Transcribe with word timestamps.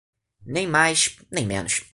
Nem 0.43 0.67
mais, 0.69 1.15
nem 1.29 1.45
menos. 1.45 1.81